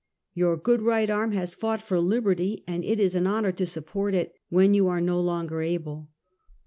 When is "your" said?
0.33-0.57